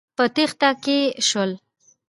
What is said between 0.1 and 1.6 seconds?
په تېښته کې شول.